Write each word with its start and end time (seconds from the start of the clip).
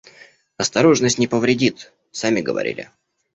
Осторожность 0.57 1.19
не 1.19 1.27
повредит, 1.27 1.93
сами 2.11 2.41
говорили. 2.41 2.89